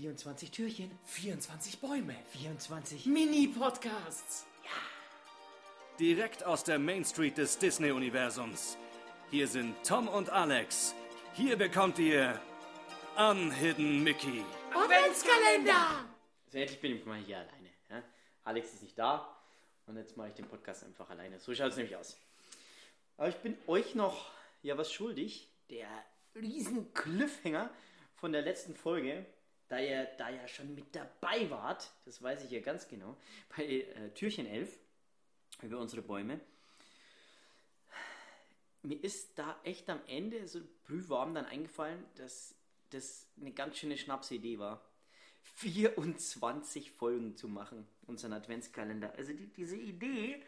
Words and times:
24 0.00 0.50
Türchen, 0.50 0.90
24 1.04 1.78
Bäume. 1.78 2.16
24 2.32 3.04
Mini-Podcasts. 3.04 4.46
Direkt 5.98 6.42
aus 6.42 6.64
der 6.64 6.78
Main 6.78 7.04
Street 7.04 7.36
des 7.36 7.58
Disney-Universums. 7.58 8.78
Hier 9.30 9.46
sind 9.46 9.74
Tom 9.86 10.08
und 10.08 10.30
Alex. 10.30 10.94
Hier 11.34 11.58
bekommt 11.58 11.98
ihr 11.98 12.40
Unhidden 13.18 14.02
Mickey. 14.02 14.42
Adventskalender. 14.72 16.06
So, 16.48 16.56
endlich 16.56 16.80
bin 16.80 16.96
ich 16.96 17.04
mal 17.04 17.18
hier 17.18 17.36
alleine. 17.36 17.68
Ja? 17.90 18.02
Alex 18.44 18.72
ist 18.72 18.82
nicht 18.82 18.98
da 18.98 19.36
und 19.84 19.98
jetzt 19.98 20.16
mache 20.16 20.28
ich 20.28 20.34
den 20.34 20.46
Podcast 20.48 20.82
einfach 20.82 21.10
alleine. 21.10 21.38
So 21.40 21.54
schaut 21.54 21.72
es 21.72 21.76
nämlich 21.76 21.96
aus. 21.96 22.16
Aber 23.18 23.28
ich 23.28 23.36
bin 23.36 23.54
euch 23.66 23.94
noch 23.94 24.30
ja 24.62 24.78
was 24.78 24.90
schuldig. 24.90 25.50
Der 25.68 25.88
riesen 26.34 26.94
Cliffhanger 26.94 27.68
von 28.14 28.32
der 28.32 28.40
letzten 28.40 28.74
Folge, 28.74 29.26
da 29.70 29.78
ihr 29.78 30.04
da 30.18 30.28
ja 30.28 30.46
schon 30.48 30.74
mit 30.74 30.94
dabei 30.94 31.48
wart, 31.48 31.90
das 32.04 32.20
weiß 32.20 32.44
ich 32.44 32.50
ja 32.50 32.60
ganz 32.60 32.88
genau, 32.88 33.16
bei 33.56 33.64
äh, 33.64 34.10
Türchen 34.10 34.46
11 34.46 34.76
über 35.62 35.78
unsere 35.78 36.02
Bäume. 36.02 36.40
Mir 38.82 39.02
ist 39.02 39.38
da 39.38 39.58
echt 39.62 39.88
am 39.88 40.00
Ende 40.06 40.48
so 40.48 40.60
brühwarm 40.86 41.34
dann 41.34 41.46
eingefallen, 41.46 42.04
dass 42.16 42.54
das 42.90 43.28
eine 43.40 43.52
ganz 43.52 43.78
schöne 43.78 43.96
Schnapsidee 43.96 44.58
war. 44.58 44.84
24 45.42 46.90
Folgen 46.90 47.36
zu 47.36 47.46
machen, 47.46 47.86
unseren 48.06 48.32
Adventskalender. 48.32 49.12
Also 49.16 49.32
die, 49.34 49.46
diese 49.46 49.76
Idee. 49.76 50.42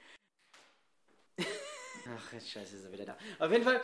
Ach, 2.09 2.33
jetzt 2.33 2.51
scheiße, 2.51 2.77
ist 2.77 2.85
er 2.85 2.93
wieder 2.93 3.05
da. 3.05 3.19
Auf 3.39 3.53
jeden 3.53 3.65
Fall 3.65 3.81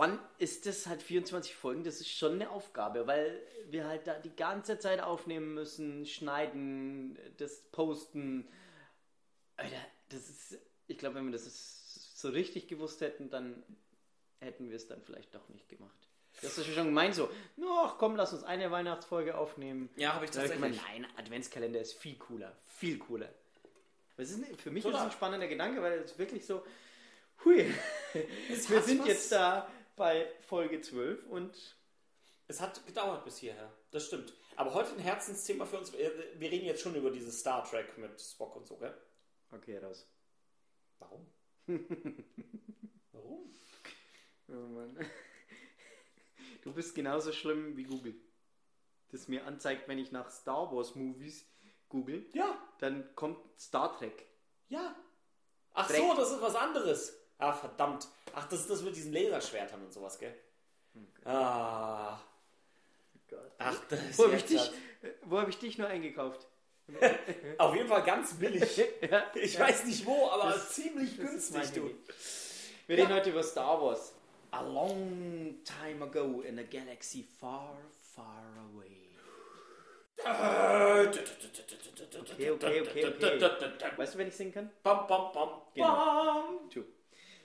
fand, 0.00 0.20
ist 0.38 0.66
das 0.66 0.86
halt 0.86 1.02
24 1.02 1.54
Folgen, 1.54 1.84
das 1.84 2.00
ist 2.00 2.08
schon 2.08 2.32
eine 2.34 2.50
Aufgabe, 2.50 3.06
weil 3.06 3.42
wir 3.68 3.86
halt 3.86 4.06
da 4.06 4.18
die 4.18 4.34
ganze 4.34 4.78
Zeit 4.78 5.00
aufnehmen 5.00 5.54
müssen, 5.54 6.06
schneiden, 6.06 7.18
das 7.36 7.60
posten. 7.70 8.48
Alter, 9.56 9.76
das 10.08 10.28
ist, 10.28 10.58
ich 10.86 10.96
glaube, 10.96 11.16
wenn 11.16 11.26
wir 11.26 11.32
das 11.32 12.14
so 12.14 12.30
richtig 12.30 12.66
gewusst 12.68 13.00
hätten, 13.02 13.30
dann 13.30 13.62
hätten 14.40 14.70
wir 14.70 14.76
es 14.76 14.86
dann 14.86 15.02
vielleicht 15.02 15.34
doch 15.34 15.48
nicht 15.50 15.68
gemacht. 15.68 15.94
Das 16.40 16.56
ist 16.56 16.66
schon 16.68 16.86
gemeint 16.86 17.14
so, 17.14 17.28
ach 17.84 17.98
komm, 17.98 18.16
lass 18.16 18.32
uns 18.32 18.42
eine 18.44 18.70
Weihnachtsfolge 18.70 19.36
aufnehmen. 19.36 19.90
Ja, 19.96 20.14
habe 20.14 20.24
ich 20.24 20.30
hab 20.30 20.44
ich 20.44 20.50
tatsächlich. 20.50 20.80
nein, 20.82 21.06
Adventskalender 21.18 21.80
ist 21.80 21.92
viel 21.92 22.16
cooler, 22.16 22.56
viel 22.66 22.98
cooler. 22.98 23.28
Das 24.16 24.30
ist, 24.30 24.60
für 24.60 24.70
mich 24.70 24.82
Total. 24.82 24.98
ist 24.98 25.04
das 25.04 25.12
ein 25.12 25.16
spannender 25.16 25.48
Gedanke, 25.48 25.82
weil 25.82 25.98
es 25.98 26.18
wirklich 26.18 26.46
so, 26.46 26.64
hui, 27.44 27.72
wir 28.68 28.82
sind 28.82 29.00
was. 29.00 29.08
jetzt 29.08 29.32
da 29.32 29.68
bei 30.00 30.32
Folge 30.40 30.80
12 30.80 31.26
und 31.26 31.76
Es 32.48 32.58
hat 32.62 32.84
gedauert 32.86 33.22
bis 33.22 33.36
hierher. 33.36 33.70
Das 33.90 34.06
stimmt. 34.06 34.32
Aber 34.56 34.72
heute 34.72 34.92
ein 34.94 34.98
Herzensthema 34.98 35.66
für 35.66 35.76
uns. 35.78 35.92
Wir 35.92 36.50
reden 36.50 36.64
jetzt 36.64 36.80
schon 36.80 36.94
über 36.94 37.10
dieses 37.10 37.38
Star 37.40 37.62
Trek 37.64 37.98
mit 37.98 38.18
Spock 38.18 38.56
und 38.56 38.66
so, 38.66 38.78
gell? 38.78 38.96
okay, 39.52 39.76
raus. 39.76 40.08
Warum? 41.00 41.26
Warum? 43.12 43.54
Oh 44.48 44.52
Mann. 44.52 44.98
Du 46.62 46.72
bist 46.72 46.94
genauso 46.94 47.30
schlimm 47.32 47.76
wie 47.76 47.84
Google. 47.84 48.14
Das 49.10 49.28
mir 49.28 49.44
anzeigt, 49.46 49.86
wenn 49.86 49.98
ich 49.98 50.12
nach 50.12 50.30
Star 50.30 50.72
Wars 50.74 50.94
Movies 50.94 51.44
google, 51.90 52.24
Ja, 52.32 52.56
dann 52.78 53.14
kommt 53.16 53.38
Star 53.60 53.96
Trek. 53.98 54.26
ja. 54.70 54.96
Ach 55.74 55.86
Dreck. 55.86 55.98
so, 55.98 56.14
das 56.14 56.30
ist 56.32 56.40
was 56.40 56.54
anderes. 56.56 57.16
Ah, 57.38 57.52
verdammt. 57.52 58.08
Ach, 58.34 58.48
das 58.48 58.60
ist 58.60 58.70
das 58.70 58.82
mit 58.82 58.96
diesen 58.96 59.12
Laserschwertern 59.12 59.82
und 59.82 59.92
sowas, 59.92 60.18
gell? 60.18 60.34
Ah. 61.24 62.18
Ach, 63.58 63.76
das 63.88 64.00
ist 64.10 64.18
Wo 64.18 64.24
habe 64.24 64.36
ich, 64.36 64.44
dich- 64.44 64.70
wo 65.22 65.38
hab 65.38 65.48
ich 65.48 65.58
dich 65.58 65.78
nur 65.78 65.88
eingekauft? 65.88 66.46
Auf 67.58 67.74
jeden 67.76 67.88
Fall 67.88 68.02
ganz 68.02 68.34
billig. 68.34 68.82
Ja, 69.10 69.24
Ich 69.34 69.54
ja. 69.54 69.60
weiß 69.60 69.84
nicht 69.84 70.04
wo, 70.04 70.28
aber 70.30 70.50
Das- 70.52 70.70
ziemlich 70.72 71.16
günstig, 71.16 71.70
du. 71.72 71.90
Wir 72.86 72.98
reden 72.98 73.12
heute 73.14 73.30
über 73.30 73.42
Star 73.42 73.80
Wars. 73.80 74.14
A 74.52 74.62
long 74.62 75.60
time 75.64 76.04
ago 76.04 76.40
in 76.40 76.58
a 76.58 76.62
galaxy 76.64 77.22
far, 77.22 77.76
far 78.14 78.42
away. 78.74 78.96
Okay, 80.20 81.20
okay, 82.50 82.80
okay, 82.80 83.06
okay. 83.06 83.40
Weißt 83.96 84.14
du, 84.14 84.18
wenn 84.18 84.28
ich 84.28 84.34
singen 84.36 84.52
kann? 84.52 84.70
Bam, 84.82 85.06
bam, 85.06 85.32
bam, 85.32 85.62
Genau. 85.74 85.94
bam. 85.94 86.68
Tu. 86.70 86.82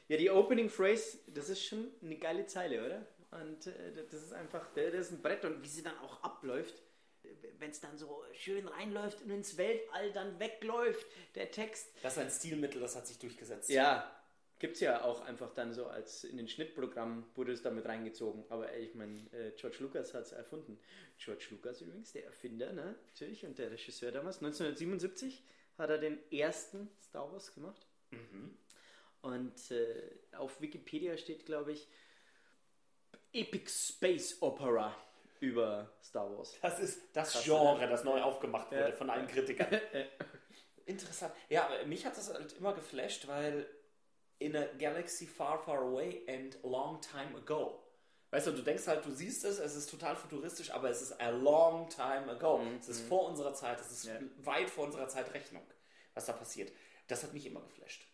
Ja, 0.08 0.18
die 0.18 0.30
Opening 0.30 0.70
Phrase, 0.70 1.20
das 1.28 1.50
ist 1.50 1.64
schon 1.64 1.92
eine 2.02 2.18
geile 2.18 2.46
Zeile, 2.46 2.86
oder? 2.86 3.06
Und 3.42 3.68
äh, 3.68 3.94
das 4.10 4.22
ist 4.22 4.34
einfach, 4.34 4.68
das 4.76 4.94
ist 4.94 5.12
ein 5.12 5.22
Brett 5.22 5.44
und 5.46 5.64
wie 5.64 5.68
sie 5.68 5.84
dann 5.84 5.98
auch 6.00 6.22
abläuft, 6.24 6.82
wenn 7.60 7.72
es 7.72 7.80
dann 7.80 7.98
so 7.98 8.24
schön 8.34 8.68
reinläuft 8.68 9.22
und 9.24 9.32
ins 9.32 9.58
Weltall 9.58 10.12
dann 10.14 10.40
wegläuft, 10.40 11.08
der 11.34 11.52
Text. 11.52 11.88
Das 12.04 12.14
ist 12.14 12.20
ein 12.20 12.30
Stilmittel, 12.30 12.80
das 12.80 12.96
hat 12.96 13.08
sich 13.08 13.18
durchgesetzt. 13.18 13.70
Ja, 13.70 14.16
gibt's 14.60 14.80
ja 14.80 15.04
auch 15.04 15.22
einfach 15.22 15.54
dann 15.54 15.74
so 15.74 15.88
als 15.88 16.24
in 16.24 16.38
den 16.38 16.48
Schnittprogrammen 16.48 17.26
wurde 17.36 17.52
es 17.52 17.62
damit 17.62 17.86
reingezogen. 17.86 18.46
Aber 18.50 18.72
ey, 18.72 18.86
ich 18.86 18.96
meine, 18.96 19.20
äh, 19.32 19.52
George 19.56 19.78
Lucas 19.80 20.14
hat 20.14 20.26
es 20.26 20.32
erfunden. 20.32 20.80
George 21.18 21.48
Lucas 21.50 21.82
übrigens, 21.82 22.12
der 22.12 22.26
Erfinder, 22.26 22.74
ne? 22.74 22.96
Natürlich, 23.08 23.46
und 23.46 23.58
der 23.58 23.72
Regisseur 23.72 24.12
damals. 24.12 24.38
1977 24.38 25.44
hat 25.78 25.90
er 25.90 25.98
den 25.98 26.20
ersten 26.32 26.90
Star 27.02 27.32
Wars 27.32 27.54
gemacht. 27.54 27.88
Und 29.25 29.72
äh, 29.72 30.12
auf 30.38 30.62
Wikipedia 30.62 31.18
steht, 31.18 31.47
glaube 31.47 31.72
ich, 31.72 31.88
Epic 33.34 33.68
Space 33.72 34.38
Opera 34.41 34.96
über 35.40 35.91
Star 36.03 36.30
Wars. 36.38 36.56
Das 36.62 36.80
ist 36.80 37.02
das 37.13 37.31
Krass, 37.34 37.44
Genre, 37.44 37.75
oder? 37.78 37.88
das 37.88 38.03
neu 38.03 38.22
aufgemacht 38.22 38.72
wurde 38.72 38.90
Ja. 38.90 38.96
von 38.96 39.09
allen 39.09 39.25
Kritikern. 39.28 39.81
Interessant. 40.85 41.34
Ja, 41.50 41.68
mich 41.88 42.06
hat 42.06 42.16
das 42.16 42.31
halt 42.31 42.53
immer 42.53 42.74
geflasht, 42.75 43.28
weil 43.28 43.68
in 44.38 44.56
a 44.56 44.66
galaxy 44.78 45.25
far, 45.25 45.58
far 45.58 45.80
away 45.80 46.24
and 46.30 46.64
a 46.64 46.68
long 46.68 47.02
time 47.02 47.35
ago. 47.35 47.81
Weißt 48.30 48.46
du, 48.46 48.52
du 48.52 48.62
denkst 48.62 48.85
halt, 48.85 49.03
du 49.06 49.12
siehst 49.12 49.44
es, 49.44 49.58
es 49.58 49.75
ist 49.75 49.90
total 49.90 50.16
futuristisch, 50.16 50.69
aber 50.69 50.90
es 50.91 51.02
ist 51.02 51.19
a 51.19 51.30
long 51.30 51.90
time 51.90 52.30
ago. 52.31 52.62
Es 52.80 52.90
ist 52.90 53.02
vor 53.08 53.25
unserer 53.28 53.56
Zeit, 53.56 53.80
es 53.81 53.91
ist 53.91 54.06
Ja. 54.06 54.19
weit 54.38 54.69
vor 54.69 54.85
unserer 54.85 55.08
Zeitrechnung, 55.08 55.64
was 56.14 56.25
da 56.28 56.34
passiert. 56.34 56.72
Das 57.08 57.24
hat 57.24 57.34
mich 57.34 57.46
immer 57.47 57.62
geflasht. 57.62 58.06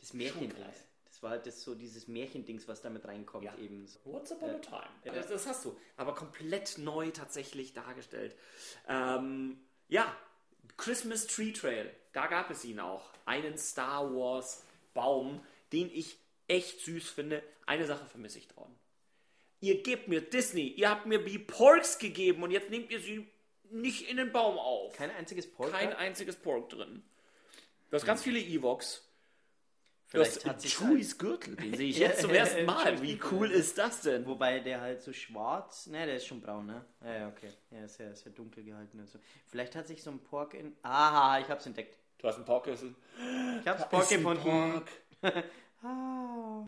Das 0.00 0.12
Märchen. 0.14 0.48
geil. 0.50 0.74
Das 1.06 1.22
war 1.22 1.30
halt 1.30 1.46
das 1.46 1.62
so 1.62 1.74
dieses 1.74 2.08
Märchendings, 2.08 2.66
was 2.66 2.80
damit 2.80 3.04
reinkommt 3.06 3.44
Ja. 3.44 3.54
eben. 3.58 3.86
So. 3.86 3.98
Once 4.06 4.32
upon 4.32 4.50
a 4.50 4.58
time. 4.58 4.86
Ja. 5.04 5.12
Das, 5.12 5.28
das 5.28 5.46
hast 5.46 5.64
du. 5.64 5.76
Aber 5.96 6.14
komplett 6.14 6.78
neu 6.78 7.10
tatsächlich 7.10 7.74
dargestellt. 7.74 8.34
Ähm, 8.88 9.60
ja, 9.88 10.16
Christmas 10.76 11.26
Tree 11.26 11.52
Trail. 11.52 11.94
Da 12.12 12.26
gab 12.26 12.50
es 12.50 12.64
ihn 12.64 12.80
auch. 12.80 13.10
Einen 13.26 13.58
Star 13.58 14.10
Wars 14.14 14.64
Baum, 14.94 15.44
den 15.72 15.90
ich 15.92 16.16
echt 16.48 16.80
süß 16.80 17.10
finde. 17.10 17.42
Eine 17.66 17.86
Sache 17.86 18.06
vermisse 18.06 18.38
ich 18.38 18.48
dran. 18.48 18.74
Ihr 19.60 19.82
gebt 19.82 20.08
mir 20.08 20.22
Disney, 20.22 20.68
ihr 20.68 20.88
habt 20.88 21.04
mir 21.06 21.22
die 21.22 21.38
Porks 21.38 21.98
gegeben 21.98 22.42
und 22.42 22.50
jetzt 22.50 22.70
nehmt 22.70 22.90
ihr 22.90 22.98
sie 23.00 23.28
nicht 23.70 24.08
in 24.08 24.16
den 24.16 24.32
Baum 24.32 24.58
auf. 24.58 24.96
Kein 24.96 25.10
einziges 25.10 25.46
Polka. 25.46 25.76
Kein 25.76 25.92
einziges 25.92 26.36
Pork 26.36 26.70
drin. 26.70 27.02
Du 27.90 27.96
hast 27.96 28.06
ganz 28.06 28.22
viele 28.22 28.38
Evox. 28.40 29.06
Du 30.10 30.18
Vielleicht 30.18 30.36
hast 30.38 30.46
hat 30.46 30.60
sich 30.60 30.74
Chewies 30.74 31.18
Gürtel, 31.18 31.54
den 31.54 31.72
sehe 31.76 31.88
ich 31.88 31.98
jetzt 32.00 32.22
zum 32.22 32.30
ersten 32.30 32.66
Mal. 32.66 33.00
Wie 33.00 33.20
cool 33.30 33.48
ist 33.48 33.78
das 33.78 34.00
denn? 34.00 34.26
Wobei 34.26 34.58
der 34.58 34.80
halt 34.80 35.00
so 35.02 35.12
schwarz, 35.12 35.86
ne, 35.86 36.04
der 36.04 36.16
ist 36.16 36.26
schon 36.26 36.40
braun, 36.40 36.66
ne? 36.66 36.84
Ja, 37.04 37.14
ja, 37.14 37.28
okay. 37.28 37.50
Ja, 37.70 37.84
ist 37.84 37.98
ja, 37.98 38.10
ist 38.10 38.24
ja 38.24 38.32
dunkel 38.32 38.64
gehalten 38.64 38.98
und 38.98 39.08
so. 39.08 39.20
Vielleicht 39.46 39.76
hat 39.76 39.86
sich 39.86 40.02
so 40.02 40.10
ein 40.10 40.18
Pork 40.18 40.54
in. 40.54 40.76
Aha, 40.82 41.38
ich 41.38 41.48
hab's 41.48 41.64
entdeckt. 41.66 41.96
Du 42.18 42.26
hast 42.26 42.36
einen 42.36 42.44
Porkgürtel. 42.44 42.94
Ich 43.60 43.68
hab's 43.68 43.88
Pork 43.88 44.08
gefunden. 44.08 44.82
Ah. 45.82 46.66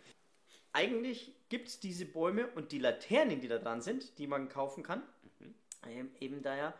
Eigentlich 0.72 1.34
gibt's 1.50 1.78
diese 1.80 2.06
Bäume 2.06 2.46
und 2.54 2.72
die 2.72 2.78
Laternen, 2.78 3.42
die 3.42 3.48
da 3.48 3.58
dran 3.58 3.82
sind, 3.82 4.18
die 4.18 4.26
man 4.26 4.48
kaufen 4.48 4.82
kann. 4.82 5.02
Ähm, 5.86 6.10
eben 6.18 6.42
daher 6.42 6.72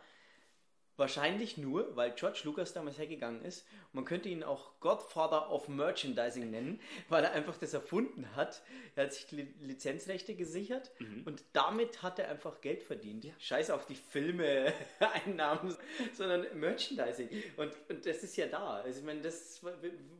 wahrscheinlich 0.97 1.57
nur, 1.57 1.95
weil 1.95 2.11
George 2.15 2.41
Lucas 2.43 2.73
damals 2.73 2.97
hergegangen 2.97 3.43
ist. 3.43 3.65
Man 3.93 4.05
könnte 4.05 4.29
ihn 4.29 4.43
auch 4.43 4.79
Godfather 4.79 5.51
of 5.51 5.67
Merchandising 5.67 6.49
nennen, 6.51 6.79
weil 7.09 7.23
er 7.23 7.31
einfach 7.31 7.57
das 7.57 7.73
erfunden 7.73 8.35
hat. 8.35 8.61
Er 8.95 9.05
hat 9.05 9.13
sich 9.13 9.25
die 9.27 9.35
Li- 9.37 9.53
Lizenzrechte 9.61 10.35
gesichert 10.35 10.91
und 11.25 11.43
damit 11.53 12.01
hat 12.03 12.19
er 12.19 12.29
einfach 12.29 12.61
Geld 12.61 12.83
verdient. 12.83 13.27
Scheiß 13.39 13.69
auf 13.71 13.85
die 13.85 13.95
Filme, 13.95 14.71
Einnahmen, 15.25 15.75
sondern 16.13 16.45
Merchandising. 16.59 17.29
Und, 17.57 17.71
und 17.89 18.05
das 18.05 18.23
ist 18.23 18.35
ja 18.37 18.47
da. 18.47 18.77
Also 18.81 18.99
ich 18.99 19.05
meine, 19.05 19.21
das 19.21 19.35
ist, 19.35 19.65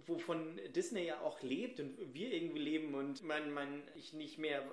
wovon 0.08 0.60
Disney 0.76 1.06
ja 1.06 1.20
auch 1.22 1.42
lebt 1.42 1.80
und 1.80 1.98
wir 2.14 2.32
irgendwie 2.32 2.60
leben 2.62 2.94
und 2.96 3.24
mein, 3.24 3.52
mein, 3.54 3.84
ich 3.96 4.14
nicht 4.14 4.38
mehr 4.38 4.64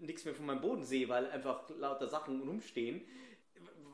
nichts 0.00 0.24
mehr 0.24 0.34
von 0.34 0.46
meinem 0.46 0.60
Boden 0.60 0.84
sehe, 0.84 1.08
weil 1.08 1.30
einfach 1.30 1.68
lauter 1.78 2.08
Sachen 2.08 2.40
rumstehen. 2.42 3.02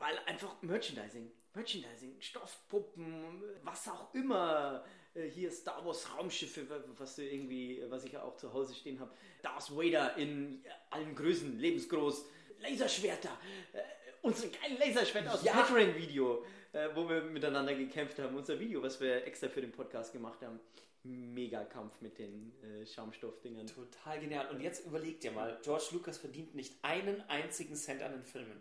Weil 0.03 0.19
einfach 0.25 0.61
Merchandising, 0.61 1.31
Merchandising, 1.53 2.19
Stoffpuppen, 2.19 3.41
was 3.63 3.87
auch 3.87 4.13
immer. 4.13 4.83
Äh, 5.13 5.29
Hier 5.29 5.49
Star 5.49 5.85
Wars 5.85 6.05
Raumschiffe, 6.17 6.69
wa- 6.69 6.83
was 6.97 7.15
du 7.15 7.23
irgendwie, 7.23 7.81
was 7.89 8.03
ich 8.03 8.11
ja 8.11 8.21
auch 8.23 8.35
zu 8.35 8.51
Hause 8.51 8.73
stehen 8.75 8.99
habe. 8.99 9.13
Darth 9.41 9.71
Vader 9.71 10.17
in 10.17 10.61
allen 10.89 11.15
Größen, 11.15 11.57
lebensgroß. 11.57 12.25
Laserschwerter. 12.59 13.37
Äh, 13.71 13.79
unsere 14.23 14.49
geile 14.51 14.75
Laserschwert 14.77 15.27
aus 15.29 15.41
Ja. 15.43 15.53
dem 15.53 15.75
Veteran-Video, 15.75 16.45
äh, 16.73 16.89
wo 16.95 17.07
wir 17.07 17.21
miteinander 17.21 17.73
gekämpft 17.75 18.19
haben. 18.19 18.35
Unser 18.35 18.59
Video, 18.59 18.81
was 18.83 18.99
wir 18.99 19.25
extra 19.25 19.47
für 19.47 19.61
den 19.61 19.71
Podcast 19.71 20.11
gemacht 20.11 20.41
haben. 20.41 20.59
Mega 21.03 21.63
Kampf 21.65 22.01
mit 22.01 22.17
den 22.17 22.51
äh, 22.61 22.85
Schaumstoffdingern. 22.85 23.67
Total 23.67 24.19
genial. 24.19 24.49
Und 24.49 24.59
jetzt 24.59 24.85
überleg 24.85 25.21
dir 25.21 25.31
mal, 25.31 25.59
George 25.63 25.85
Lucas 25.91 26.17
verdient 26.17 26.55
nicht 26.55 26.73
einen 26.81 27.21
einzigen 27.29 27.75
Cent 27.75 28.01
an 28.01 28.11
den 28.13 28.23
Filmen. 28.23 28.59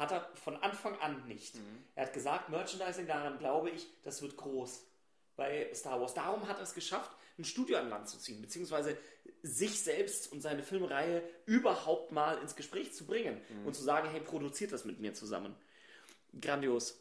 Hat 0.00 0.12
er 0.12 0.30
von 0.34 0.56
Anfang 0.56 0.98
an 1.00 1.26
nicht. 1.28 1.56
Er 1.94 2.06
hat 2.06 2.14
gesagt, 2.14 2.48
Merchandising, 2.48 3.06
daran 3.06 3.38
glaube 3.38 3.68
ich, 3.68 3.86
das 4.02 4.22
wird 4.22 4.34
groß 4.34 4.82
bei 5.36 5.70
Star 5.74 6.00
Wars. 6.00 6.14
Darum 6.14 6.48
hat 6.48 6.56
er 6.56 6.62
es 6.62 6.72
geschafft, 6.72 7.10
ein 7.38 7.44
Studio 7.44 7.76
an 7.76 7.90
Land 7.90 8.08
zu 8.08 8.18
ziehen, 8.18 8.40
beziehungsweise 8.40 8.96
sich 9.42 9.82
selbst 9.82 10.32
und 10.32 10.40
seine 10.40 10.62
Filmreihe 10.62 11.22
überhaupt 11.44 12.12
mal 12.12 12.38
ins 12.38 12.56
Gespräch 12.56 12.94
zu 12.94 13.04
bringen 13.04 13.42
und 13.66 13.74
zu 13.74 13.82
sagen, 13.82 14.08
hey, 14.08 14.20
produziert 14.20 14.72
das 14.72 14.86
mit 14.86 15.00
mir 15.00 15.12
zusammen. 15.12 15.54
Grandios. 16.40 16.98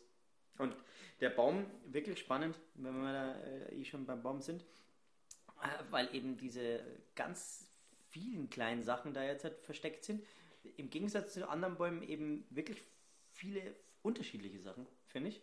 Und 0.57 0.75
der 1.22 1.30
Baum, 1.30 1.66
wirklich 1.86 2.19
spannend, 2.19 2.60
wenn 2.75 3.02
wir 3.02 3.13
da 3.13 3.36
äh, 3.42 3.75
eh 3.75 3.86
schon 3.86 4.06
beim 4.06 4.22
Baum 4.22 4.42
sind, 4.42 4.62
äh, 5.62 5.68
weil 5.90 6.13
eben 6.13 6.36
diese 6.36 6.81
ganz 7.16 7.66
vielen 8.10 8.50
kleinen 8.50 8.84
Sachen 8.84 9.13
da 9.13 9.24
jetzt 9.24 9.45
halt 9.45 9.57
versteckt 9.62 10.04
sind. 10.04 10.22
Im 10.77 10.89
Gegensatz 10.89 11.33
zu 11.33 11.47
anderen 11.47 11.75
Bäumen 11.75 12.03
eben 12.03 12.45
wirklich 12.50 12.83
viele 13.31 13.61
unterschiedliche 14.01 14.59
Sachen, 14.59 14.88
finde 15.07 15.29
ich. 15.29 15.41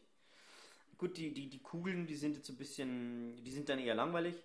Gut, 0.99 1.17
die, 1.17 1.33
die, 1.33 1.49
die 1.49 1.63
Kugeln, 1.63 2.07
die 2.07 2.17
sind 2.17 2.37
jetzt 2.37 2.49
ein 2.49 2.57
bisschen, 2.57 3.43
die 3.45 3.51
sind 3.51 3.69
dann 3.69 3.79
eher 3.79 3.95
langweilig, 3.95 4.43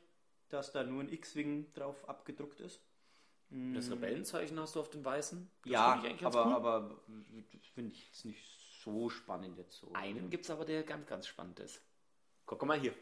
dass 0.50 0.72
da 0.72 0.84
nur 0.84 1.02
ein 1.02 1.12
X-Wing 1.12 1.72
drauf 1.74 2.08
abgedruckt 2.10 2.60
ist. 2.60 2.82
Das 3.50 3.92
Rebellenzeichen 3.92 4.58
hast 4.60 4.76
du 4.76 4.80
auf 4.80 4.90
den 4.90 5.04
weißen? 5.04 5.50
Das 5.64 5.72
ja, 5.72 6.02
ich 6.06 6.26
aber, 6.26 6.46
cool. 6.46 6.54
aber 6.54 7.02
das 7.52 7.66
finde 7.68 7.92
ich 7.94 8.06
jetzt 8.08 8.24
nicht 8.24 8.42
so 8.82 9.10
spannend 9.10 9.58
jetzt 9.58 9.78
so. 9.78 9.92
Einen 9.94 10.30
gibt 10.30 10.46
es 10.46 10.52
aber, 10.52 10.64
der 10.64 10.84
ganz, 10.84 11.06
ganz 11.06 11.28
spannend 11.28 11.60
ist. 11.60 11.82
Guck 12.46 12.66
mal 12.66 12.80
hier. 12.80 12.94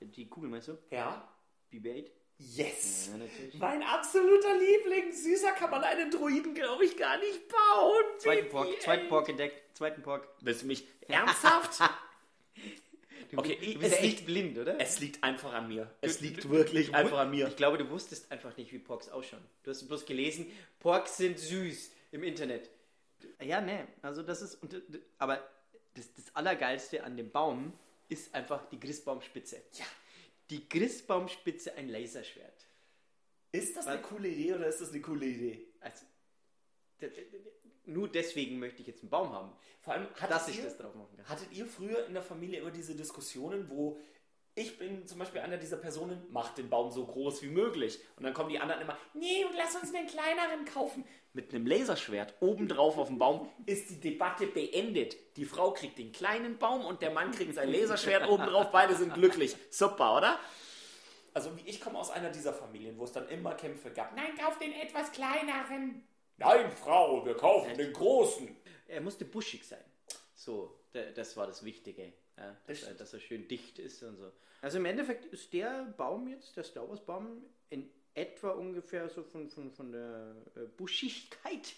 Die 0.00 0.28
Kugel 0.28 0.48
meinst 0.48 0.68
du? 0.68 0.78
Ja. 0.90 1.28
BB-8? 1.72 2.10
Yes! 2.38 3.10
Ja. 3.52 3.58
Mein 3.58 3.82
absoluter 3.82 4.54
Liebling. 4.58 5.12
Süßer 5.12 5.52
kann 5.52 5.70
man 5.70 5.82
einen 5.84 6.10
Druiden, 6.10 6.54
glaube 6.54 6.84
ich, 6.84 6.96
gar 6.96 7.16
nicht 7.18 7.48
bauen. 7.48 8.04
Zweiten 8.18 8.48
Pork, 8.50 8.68
BB-8. 8.68 8.80
zweiten 8.80 9.08
Pork 9.08 9.28
entdeckt, 9.30 9.76
zweiten 9.76 10.02
Pork. 10.02 10.28
Willst 10.40 10.62
du 10.62 10.66
mich 10.66 10.86
ernsthaft? 11.08 11.80
Du, 13.30 13.38
Okay, 13.38 13.56
du 13.60 13.66
es 13.72 13.78
bist 13.78 13.92
echt 13.94 14.02
liegt- 14.02 14.26
blind, 14.26 14.58
oder? 14.58 14.78
es 14.80 15.00
liegt 15.00 15.24
einfach 15.24 15.52
an 15.52 15.68
mir. 15.68 15.90
Es 16.00 16.18
Du- 16.18 16.24
liegt 16.24 16.44
du- 16.44 16.50
wirklich 16.50 16.88
du- 16.88 16.92
einfach 16.94 17.18
an 17.18 17.30
mir. 17.30 17.48
Ich 17.48 17.56
glaube, 17.56 17.78
du 17.78 17.88
wusstest 17.90 18.30
einfach 18.30 18.56
nicht, 18.56 18.70
wie 18.72 18.78
Porks 18.78 19.08
ausschauen. 19.08 19.42
Du 19.64 19.70
hast 19.70 19.86
bloß 19.88 20.04
gelesen, 20.04 20.46
Porks 20.78 21.16
sind 21.16 21.38
süß 21.38 21.90
im 22.12 22.22
Internet. 22.22 22.70
Ja, 23.42 23.60
ne, 23.60 23.88
also 24.02 24.22
das 24.22 24.42
ist, 24.42 24.58
aber 25.18 25.42
das, 25.94 26.12
das 26.14 26.24
Allergeilste 26.36 27.02
an 27.02 27.16
dem 27.16 27.30
Baum 27.30 27.72
ist 28.08 28.32
einfach 28.34 28.68
die 28.68 28.78
Christbaumspitze. 28.78 29.56
Ja. 29.72 29.84
Die 30.50 30.68
Christbaumspitze 30.68 31.74
ein 31.74 31.88
Laserschwert. 31.88 32.66
Ist 33.52 33.76
das 33.76 33.86
eine 33.86 34.02
coole 34.02 34.28
Idee 34.28 34.54
oder 34.54 34.66
ist 34.66 34.80
das 34.80 34.90
eine 34.90 35.00
coole 35.00 35.26
Idee? 35.26 35.66
Also, 35.80 36.04
nur 37.86 38.08
deswegen 38.08 38.58
möchte 38.58 38.82
ich 38.82 38.88
jetzt 38.88 39.02
einen 39.02 39.10
Baum 39.10 39.32
haben, 39.32 39.52
Vor 39.80 39.94
allem, 39.94 40.08
hattet 40.14 40.30
dass 40.30 40.48
ich 40.48 40.58
ihr, 40.58 40.64
das 40.64 40.76
drauf 40.76 40.94
machen 40.94 41.16
kann. 41.16 41.28
hattet 41.28 41.52
ihr 41.52 41.66
früher 41.66 42.06
in 42.06 42.14
der 42.14 42.22
Familie 42.22 42.60
immer 42.60 42.70
diese 42.70 42.94
Diskussionen, 42.94 43.68
wo 43.70 43.98
ich 44.58 44.78
bin 44.78 45.06
zum 45.06 45.18
Beispiel 45.18 45.42
einer 45.42 45.58
dieser 45.58 45.76
Personen, 45.76 46.32
macht 46.32 46.56
den 46.56 46.70
Baum 46.70 46.90
so 46.90 47.04
groß 47.04 47.42
wie 47.42 47.48
möglich. 47.48 48.00
Und 48.16 48.24
dann 48.24 48.32
kommen 48.32 48.48
die 48.48 48.58
anderen 48.58 48.80
immer, 48.80 48.96
nee, 49.12 49.44
und 49.44 49.54
lass 49.54 49.76
uns 49.76 49.94
einen 49.94 50.06
kleineren 50.06 50.64
kaufen. 50.64 51.04
Mit 51.36 51.52
einem 51.54 51.66
Laserschwert 51.66 52.32
obendrauf 52.40 52.96
auf 52.96 53.08
dem 53.08 53.18
Baum 53.18 53.50
ist 53.66 53.90
die 53.90 54.00
Debatte 54.00 54.46
beendet. 54.46 55.36
Die 55.36 55.44
Frau 55.44 55.70
kriegt 55.72 55.98
den 55.98 56.10
kleinen 56.10 56.56
Baum 56.56 56.86
und 56.86 57.02
der 57.02 57.10
Mann 57.10 57.30
kriegt 57.30 57.54
sein 57.54 57.70
Laserschwert 57.70 58.26
obendrauf. 58.26 58.70
Beide 58.72 58.94
sind 58.94 59.12
glücklich. 59.12 59.54
Super, 59.68 60.16
oder? 60.16 60.38
Also 61.34 61.54
wie 61.58 61.68
ich 61.68 61.78
komme 61.82 61.98
aus 61.98 62.10
einer 62.10 62.30
dieser 62.30 62.54
Familien, 62.54 62.96
wo 62.96 63.04
es 63.04 63.12
dann 63.12 63.28
immer 63.28 63.52
Kämpfe 63.54 63.90
gab. 63.90 64.16
Nein, 64.16 64.34
kauf 64.42 64.58
den 64.58 64.72
etwas 64.72 65.12
kleineren. 65.12 66.02
Nein, 66.38 66.72
Frau, 66.72 67.26
wir 67.26 67.36
kaufen 67.36 67.76
den 67.76 67.92
großen. 67.92 68.56
Er 68.88 69.02
musste 69.02 69.26
buschig 69.26 69.62
sein. 69.66 69.84
So, 70.34 70.74
da- 70.92 71.10
das 71.10 71.36
war 71.36 71.46
das 71.46 71.62
Wichtige. 71.66 72.14
Ja, 72.38 72.56
dass, 72.66 72.82
er, 72.82 72.94
dass 72.94 73.12
er 73.12 73.20
schön 73.20 73.46
dicht 73.46 73.78
ist 73.78 74.02
und 74.02 74.16
so. 74.16 74.32
Also 74.62 74.78
im 74.78 74.86
Endeffekt 74.86 75.26
ist 75.26 75.52
der 75.52 75.84
Baum 75.98 76.28
jetzt, 76.28 76.56
der 76.56 76.64
Star 76.64 76.88
Wars 76.88 77.04
Baum, 77.04 77.44
in 77.68 77.90
etwa 78.16 78.50
ungefähr 78.50 79.08
so 79.08 79.22
von, 79.22 79.48
von, 79.48 79.70
von 79.70 79.92
der 79.92 80.34
äh, 80.56 80.60
Buschigkeit 80.76 81.74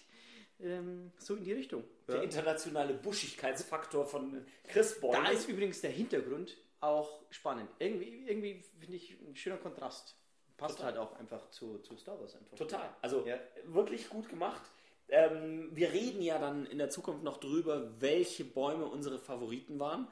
ähm, 0.61 1.11
so 1.17 1.35
in 1.35 1.43
die 1.43 1.53
Richtung. 1.53 1.83
Der 2.07 2.23
internationale 2.23 2.93
Buschigkeitsfaktor 2.93 4.05
von 4.05 4.45
Chris 4.67 4.99
Boyle. 4.99 5.23
Da 5.23 5.29
ist 5.29 5.47
übrigens 5.47 5.81
der 5.81 5.91
Hintergrund 5.91 6.57
auch 6.81 7.21
spannend. 7.29 7.69
Irgendwie, 7.79 8.23
irgendwie 8.27 8.63
finde 8.79 8.95
ich 8.95 9.17
ein 9.21 9.35
schöner 9.35 9.57
Kontrast. 9.57 10.15
Passt 10.57 10.77
Total. 10.77 10.93
halt 10.93 10.97
auch 10.97 11.17
einfach 11.19 11.49
zu, 11.51 11.79
zu 11.79 11.95
Star 11.95 12.19
Wars 12.19 12.35
einfach. 12.35 12.57
Total. 12.57 12.89
Also 13.01 13.25
Ja. 13.25 13.39
wirklich 13.65 14.09
gut 14.09 14.27
gemacht. 14.27 14.61
Ähm, 15.07 15.69
wir 15.73 15.91
reden 15.91 16.21
ja 16.21 16.37
dann 16.37 16.65
in 16.65 16.77
der 16.77 16.89
Zukunft 16.89 17.23
noch 17.23 17.37
drüber, 17.37 17.89
welche 17.99 18.43
Bäume 18.43 18.85
unsere 18.85 19.19
Favoriten 19.19 19.79
waren. 19.79 20.07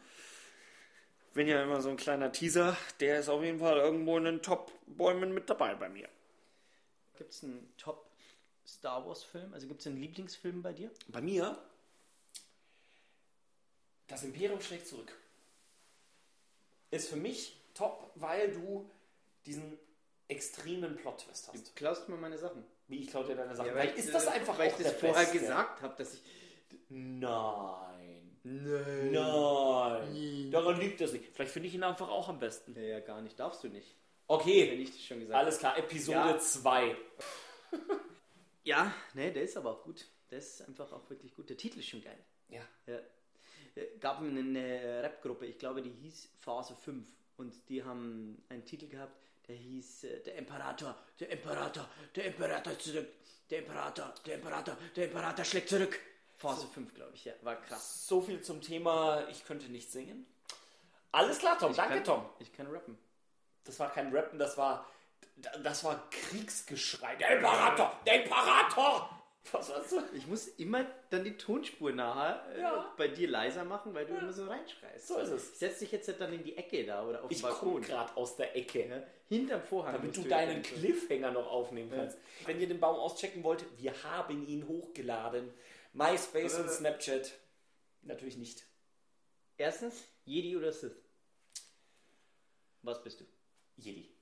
Wenn 1.34 1.48
ja 1.48 1.62
immer 1.62 1.82
so 1.82 1.90
ein 1.90 1.98
kleiner 1.98 2.32
Teaser, 2.32 2.76
der 3.00 3.20
ist 3.20 3.30
auf 3.30 3.44
jeden 3.44 3.60
Fall 3.60 3.78
irgendwo 3.78 4.18
in 4.18 4.24
den 4.24 4.42
Top-Bäumen 4.42 5.34
mit 5.34 5.50
dabei 5.50 5.76
bei 5.76 5.90
mir. 5.90 6.08
Gibt 7.18 7.32
es 7.34 7.44
einen 7.44 7.74
Top 7.78 8.06
Star 8.66 9.06
Wars 9.08 9.24
Film? 9.24 9.54
Also 9.54 9.68
gibt 9.68 9.82
es 9.82 9.88
einen 9.88 9.98
Lieblingsfilm 10.00 10.62
bei 10.62 10.74
dir? 10.74 10.92
Bei 11.08 11.22
mir, 11.22 11.58
das 14.08 14.24
Imperium 14.24 14.62
schlägt 14.62 14.88
zurück. 14.88 15.12
Ist 16.92 17.10
für 17.10 17.16
mich 17.18 17.58
top, 17.74 18.12
weil 18.16 18.52
du 18.52 18.90
diesen 19.46 19.78
extremen 20.28 20.96
Plot-Twist 20.98 21.50
hast. 21.52 21.76
klaust 21.76 22.08
mir 22.10 22.16
meine 22.18 22.38
Sachen. 22.38 22.64
Wie 22.88 23.00
ich 23.00 23.08
klaue 23.08 23.26
dir 23.26 23.36
deine 23.36 23.56
Sachen. 23.56 23.68
Ja, 23.68 23.74
Vielleicht 23.74 23.98
ist 23.98 24.14
das 24.14 24.28
einfach 24.28 24.58
weil 24.58 24.70
ich 24.70 24.76
das 24.78 24.94
vorher 24.94 25.26
Beste. 25.26 25.40
gesagt 25.40 25.82
habe, 25.82 25.96
dass 25.98 26.14
ich. 26.14 26.22
Nein. 26.90 28.38
Nein. 28.44 29.12
Nein. 29.12 30.52
Daran 30.52 30.80
liegt 30.80 31.02
es 31.02 31.12
nicht. 31.12 31.26
Vielleicht 31.34 31.52
finde 31.52 31.68
ich 31.68 31.76
ihn 31.76 31.84
einfach 31.84 32.10
auch 32.10 32.30
am 32.30 32.40
besten. 32.40 32.74
Ja, 32.76 32.82
ja, 32.82 33.00
gar 33.02 33.22
nicht. 33.22 33.38
Darfst 33.40 33.64
du 33.64 33.68
nicht. 33.68 33.94
Okay. 34.28 34.72
Wenn 34.72 34.82
ich 34.82 34.92
das 34.92 35.04
schon 35.04 35.20
gesagt 35.20 35.38
Alles 35.40 35.58
klar, 35.60 35.78
Episode 35.78 36.18
Ja. 36.18 36.40
2. 36.40 36.96
Ja, 38.64 38.94
ne, 39.14 39.32
der 39.32 39.44
ist 39.44 39.56
aber 39.56 39.72
auch 39.72 39.84
gut. 39.84 40.06
Der 40.30 40.40
ist 40.40 40.62
einfach 40.68 40.92
auch 40.92 41.10
wirklich 41.10 41.34
gut. 41.34 41.50
Der 41.50 41.56
Titel 41.56 41.80
ist 41.80 41.88
schon 41.88 42.04
geil. 42.04 42.18
Ja. 42.50 42.60
Ja. 42.86 43.00
Äh, 43.76 43.98
Gab 44.02 44.20
eine, 44.20 44.42
eine 44.42 45.04
Rap-Gruppe, 45.04 45.46
ich 45.46 45.58
glaube, 45.58 45.82
die 45.82 45.90
hieß 45.90 46.28
Phase 46.42 46.76
5. 46.76 47.08
Und 47.38 47.54
die 47.70 47.82
haben 47.82 48.44
einen 48.50 48.66
Titel 48.66 48.90
gehabt, 48.90 49.16
der 49.48 49.56
hieß 49.56 50.04
äh, 50.04 50.20
Der 50.20 50.36
Imperator, 50.36 50.98
der 51.18 51.30
Imperator, 51.30 51.88
der 52.14 52.26
Imperator 52.26 52.74
ist 52.74 52.82
zurück. 52.82 53.08
Der 53.50 53.60
Imperator, 53.60 54.14
der 54.26 54.36
Imperator, 54.36 54.78
der 54.98 55.06
Imperator 55.06 55.46
schlägt 55.46 55.70
zurück. 55.70 55.98
Phase 56.36 56.68
5, 56.68 56.94
glaube 56.94 57.14
ich, 57.16 57.24
ja. 57.24 57.34
War 57.44 57.56
krass. 57.62 58.06
So 58.06 58.22
viel 58.22 58.42
zum 58.42 58.62
Thema, 58.62 59.26
ich 59.30 59.46
könnte 59.46 59.72
nicht 59.72 59.90
singen. 59.90 60.26
Alles 61.14 61.40
klar, 61.40 61.58
Tom. 61.58 61.74
Danke, 61.74 61.96
kann, 61.96 62.04
Tom. 62.04 62.30
Ich 62.40 62.52
kann 62.52 62.68
rappen. 62.68 62.98
Das 63.68 63.80
war 63.80 63.92
kein 63.92 64.16
Rappen, 64.16 64.40
das 64.40 64.58
war 64.58 64.86
das 65.62 65.84
war 65.84 66.10
Kriegsgeschrei. 66.10 67.16
Der 67.18 67.38
Imperator! 67.38 68.00
Der 68.08 68.24
Imperator! 68.24 69.10
Was 69.52 69.70
warst 69.70 69.92
du? 69.94 70.02
Ich 70.14 70.28
muss 70.28 70.48
immer 70.48 70.86
dann 71.10 71.24
die 71.24 71.38
Tonspur 71.38 71.92
nachher 71.94 72.44
äh, 72.54 72.60
Ja. 72.62 72.94
bei 72.98 73.08
dir 73.08 73.30
leiser 73.30 73.64
machen, 73.64 73.94
weil 73.94 74.06
du 74.06 74.16
immer 74.16 74.34
so 74.34 74.46
reinschreist. 74.48 75.08
So 75.08 75.18
ist 75.20 75.30
es. 75.30 75.52
Ich 75.54 75.58
setz 75.60 75.80
dich 75.80 75.92
jetzt 75.92 76.10
dann 76.20 76.34
in 76.34 76.44
die 76.44 76.58
Ecke 76.58 76.86
da 76.86 77.06
oder 77.06 77.24
auf 77.24 77.32
Ich 77.32 77.38
den 77.42 77.50
komme 77.52 77.74
Balkon. 77.74 77.82
gerade 77.82 78.18
aus 78.18 78.36
der 78.36 78.56
Ecke. 78.58 78.88
Ja, 78.90 79.04
hinterm 79.30 79.62
Vorhang. 79.62 79.94
Damit 79.94 80.18
du 80.18 80.24
deinen 80.24 80.62
Cliffhanger 80.64 81.32
noch 81.32 81.48
aufnehmen 81.48 81.92
kannst. 81.96 82.18
Wenn 82.46 82.60
ihr 82.60 82.68
den 82.68 82.80
Baum 82.82 82.98
auschecken 82.98 83.42
wollt, 83.44 83.64
wir 83.80 83.94
haben 84.04 84.46
ihn 84.48 84.68
hochgeladen. 84.68 85.54
MySpace 85.94 86.56
und 86.56 86.66
Äh. 86.66 86.70
Snapchat. 86.70 87.32
Natürlich 88.02 88.36
nicht. 88.38 88.66
Erstens, 89.58 89.96
Jedi 90.26 90.58
oder 90.58 90.74
Sith? 90.74 90.96
Was 92.82 93.02
bist 93.04 93.22
du? 93.22 93.26
Jedi. 93.78 94.14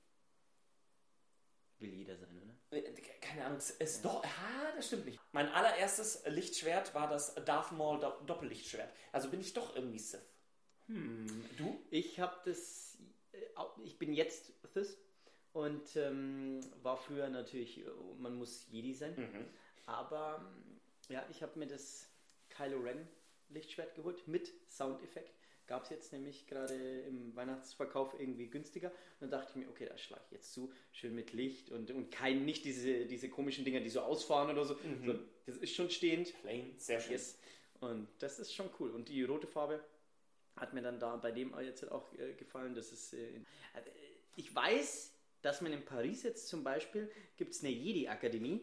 Will 1.78 1.92
jeder 1.92 2.16
sein, 2.16 2.30
oder? 2.70 2.78
Äh, 2.78 2.92
Keine 3.20 3.44
Ahnung, 3.44 3.58
es 3.58 3.70
ist 3.70 4.04
doch. 4.04 4.24
Ah, 4.24 4.72
das 4.74 4.86
stimmt 4.86 5.04
nicht. 5.06 5.20
Mein 5.32 5.48
allererstes 5.48 6.22
Lichtschwert 6.26 6.94
war 6.94 7.08
das 7.08 7.34
Darth 7.44 7.72
Maul 7.72 8.00
Do- 8.00 8.24
Doppellichtschwert. 8.24 8.90
Also 9.12 9.28
bin 9.30 9.40
ich 9.40 9.52
doch 9.52 9.74
irgendwie 9.76 9.98
Sith. 9.98 10.24
Hm. 10.86 11.26
Du? 11.58 11.84
Ich 11.90 12.18
habe 12.20 12.34
das. 12.44 12.96
äh, 13.32 13.38
Ich 13.84 13.98
bin 13.98 14.12
jetzt 14.14 14.52
Sith 14.72 14.96
und 15.52 15.96
ähm, 15.96 16.60
war 16.82 16.96
früher 16.96 17.28
natürlich, 17.28 17.78
äh, 17.84 17.90
man 18.18 18.36
muss 18.36 18.66
Jedi 18.70 18.94
sein. 18.94 19.14
Mhm. 19.16 19.46
Aber 19.86 20.38
ähm, 20.40 20.80
ja, 21.08 21.26
ich 21.30 21.42
habe 21.42 21.58
mir 21.58 21.66
das 21.66 22.08
Kylo 22.48 22.78
Ren 22.80 23.06
Lichtschwert 23.50 23.94
geholt 23.94 24.26
mit 24.26 24.50
Soundeffekt. 24.70 25.34
Gab 25.66 25.82
es 25.82 25.90
jetzt 25.90 26.12
nämlich 26.12 26.46
gerade 26.46 26.74
im 26.74 27.34
Weihnachtsverkauf 27.34 28.14
irgendwie 28.18 28.46
günstiger. 28.46 28.88
Und 28.88 29.22
dann 29.22 29.30
dachte 29.30 29.50
ich 29.50 29.56
mir, 29.56 29.68
okay, 29.68 29.86
da 29.86 29.98
schlage 29.98 30.22
ich 30.26 30.32
jetzt 30.32 30.52
zu. 30.52 30.72
Schön 30.92 31.14
mit 31.14 31.32
Licht 31.32 31.70
und, 31.70 31.90
und 31.90 32.10
kein, 32.10 32.44
nicht 32.44 32.64
diese, 32.64 33.06
diese 33.06 33.28
komischen 33.28 33.64
Dinger, 33.64 33.80
die 33.80 33.90
so 33.90 34.00
ausfahren 34.00 34.50
oder 34.50 34.64
so. 34.64 34.78
so 35.04 35.18
das 35.46 35.56
ist 35.56 35.74
schon 35.74 35.90
stehend. 35.90 36.32
Plain, 36.42 36.74
sehr 36.78 37.00
schön. 37.00 37.12
Yes. 37.12 37.38
Und 37.80 38.08
das 38.20 38.38
ist 38.38 38.54
schon 38.54 38.70
cool. 38.78 38.90
Und 38.90 39.08
die 39.08 39.22
rote 39.24 39.46
Farbe 39.46 39.84
hat 40.56 40.72
mir 40.72 40.82
dann 40.82 41.00
da 41.00 41.16
bei 41.16 41.32
dem 41.32 41.52
jetzt 41.60 41.90
auch 41.90 42.12
äh, 42.14 42.32
gefallen. 42.34 42.74
Das 42.74 42.92
ist, 42.92 43.12
äh, 43.12 43.40
also, 43.74 43.90
ich 44.36 44.54
weiß, 44.54 45.12
dass 45.42 45.60
man 45.60 45.72
in 45.72 45.84
Paris 45.84 46.22
jetzt 46.22 46.48
zum 46.48 46.64
Beispiel 46.64 47.10
gibt 47.36 47.54
es 47.54 47.62
eine 47.62 47.72
Jedi-Akademie, 47.72 48.60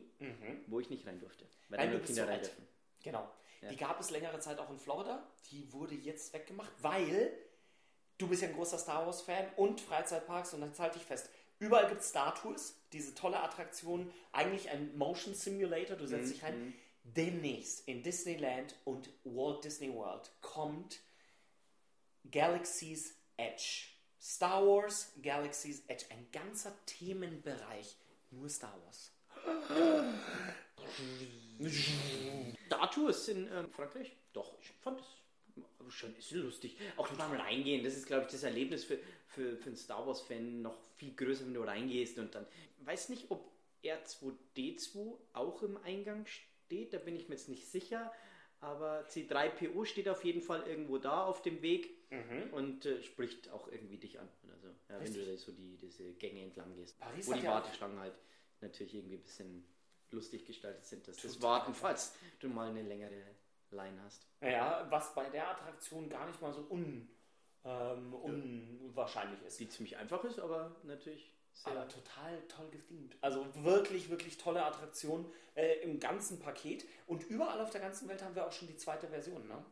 wo 0.67 0.79
ich 0.79 0.89
nicht 0.89 1.05
rein 1.05 1.19
durfte. 1.19 1.45
Weil 1.69 1.77
da 1.77 1.83
Nein, 1.83 1.91
nur 1.91 2.00
du 2.00 2.05
bist 2.05 2.13
Kinder 2.13 2.25
so 2.25 2.31
rein 2.31 2.41
dürfen. 2.41 2.67
Genau. 3.03 3.31
Ja. 3.63 3.70
Die 3.70 3.77
gab 3.77 4.00
es 4.00 4.10
längere 4.10 4.39
Zeit 4.39 4.60
auch 4.60 4.70
in 4.70 4.77
Florida. 4.77 5.25
Die 5.51 5.72
wurde 5.72 5.96
jetzt 5.96 6.34
weggemacht, 6.34 6.72
weil 6.82 7.32
du 8.17 8.27
bist 8.27 8.41
ja 8.41 8.50
ein 8.50 8.55
großer 8.55 8.77
Star 8.77 9.05
Wars-Fan 9.05 9.48
und 9.55 9.82
Freizeitparks 9.82 10.53
und 10.53 10.62
jetzt 10.63 10.79
halte 10.79 10.98
ich 10.98 11.05
fest. 11.05 11.29
Überall 11.60 11.88
gibt 11.88 12.01
es 12.01 12.10
Star 12.10 12.36
Tours, 12.36 12.75
diese 12.91 13.15
tolle 13.15 13.39
Attraktion, 13.41 14.12
eigentlich 14.34 14.70
ein 14.70 14.98
Motion 14.98 15.34
Simulator, 15.34 15.96
du 15.96 16.08
setzt 16.08 16.34
dich 16.34 16.43
rein. 16.43 16.74
Demnächst 17.05 17.88
in 17.88 18.03
Disneyland 18.03 18.75
und 18.86 19.10
Walt 19.24 19.63
Disney 19.63 19.93
World 19.93 20.32
kommt 20.41 21.00
Galaxy's 22.29 23.15
Edge. 23.38 23.88
Star 24.22 24.65
Wars 24.65 25.12
Galaxy's 25.22 25.84
Edge, 25.88 26.05
ein 26.10 26.27
ganzer 26.32 26.74
Themenbereich, 26.86 27.98
nur 28.32 28.50
Star 28.50 28.77
Wars. 28.84 29.12
Statues 32.65 33.27
in 33.29 33.47
ähm, 33.51 33.69
Frankreich? 33.69 34.15
Doch, 34.33 34.57
ich 34.59 34.71
fand 34.81 35.00
es 35.00 35.05
schon 35.89 36.15
ist 36.15 36.31
lustig. 36.31 36.77
Auch 36.97 37.07
beim 37.09 37.33
Reingehen, 37.33 37.83
das 37.83 37.95
ist, 37.95 38.07
glaube 38.07 38.25
ich, 38.25 38.31
das 38.31 38.43
Erlebnis 38.43 38.83
für, 38.83 38.97
für, 39.27 39.55
für 39.57 39.67
einen 39.67 39.75
Star 39.75 40.05
Wars-Fan 40.05 40.62
noch 40.62 40.77
viel 40.97 41.13
größer, 41.13 41.45
wenn 41.45 41.53
du 41.53 41.62
reingehst 41.62 42.17
und 42.17 42.33
dann. 42.33 42.45
Weiß 42.79 43.09
nicht, 43.09 43.29
ob 43.29 43.51
R2D2 43.83 45.13
auch 45.33 45.62
im 45.62 45.77
Eingang 45.83 46.25
steht, 46.25 46.93
da 46.93 46.97
bin 46.97 47.15
ich 47.15 47.29
mir 47.29 47.35
jetzt 47.35 47.50
nicht 47.50 47.67
sicher. 47.67 48.12
Aber 48.59 49.05
C3PO 49.09 49.85
steht 49.85 50.07
auf 50.07 50.23
jeden 50.23 50.41
Fall 50.41 50.63
irgendwo 50.65 50.97
da 50.97 51.25
auf 51.25 51.41
dem 51.41 51.62
Weg 51.62 51.89
und 52.53 52.85
äh, 52.85 53.01
spricht 53.03 53.50
auch 53.51 53.67
irgendwie 53.67 53.97
dich 53.97 54.19
an. 54.19 54.29
Oder 54.45 54.57
so. 54.57 54.67
Ja, 54.89 55.01
wenn 55.01 55.13
du 55.13 55.25
da 55.25 55.38
so 55.38 55.51
die, 55.51 55.75
diese 55.77 56.13
Gänge 56.13 56.43
entlang 56.43 56.73
gehst. 56.75 56.97
Paris 56.97 57.27
wo 57.27 57.33
die 57.33 57.41
ja 57.41 57.51
Warteschlangen 57.51 58.00
halt 58.00 58.13
natürlich 58.63 58.96
irgendwie 58.96 59.15
ein 59.15 59.24
bisschen 59.24 59.65
lustig 60.12 60.46
gestaltet 60.46 60.86
sind. 60.86 61.08
dass 61.08 61.17
Das 61.17 61.41
Warten, 61.41 61.74
falls 61.74 62.13
du 62.39 62.50
mal 62.50 62.70
eine 62.70 62.84
längere 62.84 63.24
Line 63.72 64.01
hast. 64.03 64.27
Ja, 64.41 64.88
was 64.89 65.13
bei 65.13 65.29
der 65.29 65.50
Attraktion 65.50 66.10
gar 66.10 66.27
nicht 66.27 66.41
mal 66.41 66.53
so 66.53 66.65
un, 66.70 67.10
ähm, 67.65 68.13
unwahrscheinlich 68.13 69.41
ist. 69.43 69.60
Die 69.60 69.70
ziemlich 69.70 69.98
einfach 69.98 70.24
ist, 70.24 70.39
aber 70.39 70.75
natürlich 70.84 71.32
sehr. 71.53 71.74
Aber 71.74 71.88
total 71.88 72.41
toll 72.48 72.70
gethemt. 72.70 73.15
Also 73.22 73.46
wirklich, 73.63 74.10
wirklich 74.10 74.38
tolle 74.38 74.65
Attraktion 74.65 75.25
äh, 75.55 75.82
im 75.82 76.00
ganzen 76.00 76.39
Paket. 76.39 76.86
Und 77.08 77.24
überall 77.29 77.62
auf 77.62 77.70
der 77.70 77.82
ganzen 77.82 78.08
Welt 78.10 78.24
haben 78.24 78.36
wir 78.36 78.48
auch 78.48 78.51
schon 78.51 78.67
die 78.67 78.77
zweite 78.77 79.08
Version. 79.08 79.48
Ne? 79.48 79.63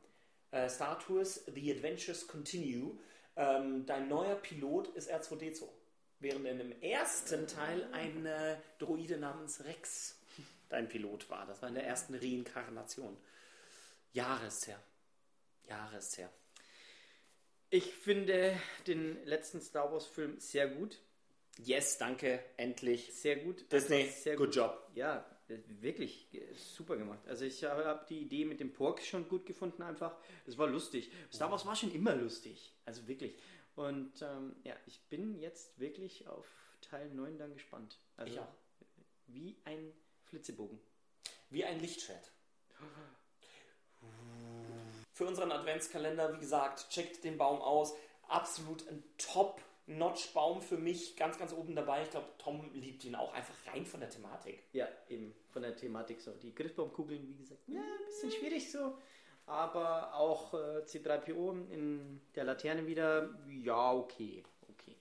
Äh, 0.51 0.69
Star 0.69 0.99
Tours 0.99 1.45
The 1.45 1.71
Adventures 1.71 2.27
Continue. 2.27 2.97
Ähm, 3.35 3.85
dein 3.85 4.07
neuer 4.09 4.35
Pilot 4.35 4.89
ist 4.89 5.11
R2D2. 5.11 5.63
Während 6.21 6.45
in 6.45 6.59
dem 6.59 6.81
ersten 6.81 7.47
Teil 7.47 7.89
ein 7.93 8.25
äh, 8.27 8.55
Droide 8.77 9.17
namens 9.17 9.65
Rex 9.65 10.17
dein 10.69 10.87
Pilot 10.87 11.29
war. 11.29 11.47
Das 11.47 11.61
war 11.61 11.69
in 11.69 11.75
der 11.75 11.85
ersten 11.85 12.13
Reinkarnation. 12.15 13.17
Jahre 14.13 14.45
ist 14.45 14.67
her. 14.67 14.79
Jahre 15.67 15.97
ist 15.97 16.17
her. 16.17 16.31
ich 17.71 17.93
finde 17.93 18.55
den 18.85 19.25
letzten 19.25 19.61
Star 19.61 19.91
Wars-Film 19.91 20.39
sehr 20.39 20.67
gut. 20.67 20.99
Yes, 21.57 21.97
danke, 21.97 22.43
endlich. 22.57 23.13
Sehr 23.13 23.37
gut. 23.37 23.71
Disney, 23.71 24.05
sehr 24.05 24.35
good 24.35 24.55
job. 24.55 24.89
Ja, 24.93 25.25
wirklich 25.79 26.27
super 26.55 26.97
gemacht. 26.97 27.19
Also 27.27 27.45
ich 27.45 27.63
habe 27.63 28.05
die 28.09 28.21
Idee 28.21 28.45
mit 28.45 28.59
dem 28.59 28.73
Pork 28.73 29.01
schon 29.01 29.27
gut 29.27 29.45
gefunden 29.45 29.81
einfach. 29.81 30.15
Das 30.45 30.57
war 30.57 30.67
lustig. 30.67 31.11
Star 31.33 31.51
Wars 31.51 31.65
war 31.65 31.75
schon 31.75 31.91
immer 31.93 32.15
lustig. 32.15 32.73
Also 32.85 33.07
wirklich. 33.07 33.33
Und 33.75 34.21
ähm, 34.21 34.55
ja, 34.63 34.75
ich 34.85 35.01
bin 35.09 35.39
jetzt 35.39 35.79
wirklich 35.79 36.27
auf 36.27 36.45
Teil 36.81 37.09
9 37.09 37.37
dann 37.37 37.53
gespannt. 37.53 37.99
Also 38.17 38.33
Ich 38.33 38.39
auch. 38.39 38.47
wie 39.27 39.55
ein 39.65 39.93
Flitzebogen. 40.25 40.79
Wie 41.49 41.63
ein 41.65 41.79
Lichtschwert. 41.79 42.31
Für 45.13 45.25
unseren 45.25 45.51
Adventskalender, 45.51 46.33
wie 46.35 46.39
gesagt, 46.39 46.89
checkt 46.89 47.23
den 47.23 47.37
Baum 47.37 47.61
aus. 47.61 47.93
Absolut 48.27 48.87
ein 48.87 49.03
Top-Notch-Baum 49.17 50.61
für 50.61 50.77
mich. 50.77 51.15
Ganz, 51.17 51.37
ganz 51.37 51.53
oben 51.53 51.75
dabei. 51.75 52.03
Ich 52.03 52.09
glaube, 52.11 52.29
Tom 52.37 52.71
liebt 52.73 53.03
ihn 53.03 53.15
auch 53.15 53.33
einfach 53.33 53.53
rein 53.67 53.85
von 53.85 53.99
der 53.99 54.09
Thematik. 54.09 54.63
Ja, 54.71 54.87
eben 55.09 55.35
von 55.49 55.61
der 55.61 55.75
Thematik 55.75 56.21
so. 56.21 56.31
Die 56.31 56.55
Griffbaumkugeln, 56.55 57.27
wie 57.27 57.35
gesagt, 57.35 57.61
ja, 57.67 57.81
ein 57.81 58.05
bisschen 58.07 58.31
schwierig 58.31 58.71
so. 58.71 58.97
Aber 59.51 60.13
auch 60.15 60.53
äh, 60.53 60.83
C3PO 60.85 61.69
in 61.69 62.21
der 62.35 62.45
Laterne 62.45 62.87
wieder, 62.87 63.29
ja, 63.49 63.91
okay. 63.91 64.43
Okay. 64.69 64.95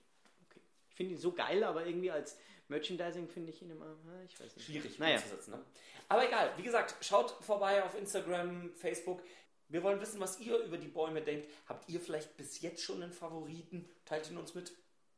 okay. 0.45 0.61
Ich 0.89 0.95
finde 0.95 1.13
ihn 1.13 1.17
so 1.17 1.31
geil, 1.31 1.63
aber 1.63 1.85
irgendwie 1.85 2.11
als 2.11 2.37
Merchandising 2.67 3.29
finde 3.29 3.51
ich 3.51 3.61
ihn 3.61 3.69
immer, 3.71 3.85
ah, 3.85 4.23
ich 4.25 4.37
weiß 4.39 4.55
nicht. 4.55 4.65
Schwierig 4.65 4.99
Naja, 4.99 5.17
umzusetzen. 5.17 5.51
Ne? 5.51 5.65
Aber 6.09 6.27
egal, 6.27 6.51
wie 6.57 6.63
gesagt, 6.63 6.95
schaut 7.03 7.31
vorbei 7.31 7.81
auf 7.81 7.97
Instagram, 7.97 8.73
Facebook. 8.75 9.21
Wir 9.69 9.83
wollen 9.83 10.01
wissen, 10.01 10.19
was 10.19 10.37
ihr 10.41 10.57
über 10.57 10.77
die 10.77 10.89
Bäume 10.89 11.21
denkt. 11.21 11.49
Habt 11.67 11.87
ihr 11.87 12.01
vielleicht 12.01 12.35
bis 12.35 12.59
jetzt 12.59 12.83
schon 12.83 13.01
einen 13.01 13.13
Favoriten? 13.13 13.89
Teilt 14.03 14.29
ihn 14.29 14.37
uns 14.37 14.53
mit. 14.53 14.73